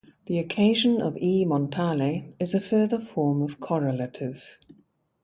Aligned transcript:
The 0.25 0.39
"occasion" 0.39 0.99
of 0.99 1.15
E. 1.19 1.45
Montale 1.45 2.33
is 2.39 2.55
a 2.55 2.59
further 2.59 2.97
form 2.97 3.43
of 3.43 3.59
correlative. 3.59 4.57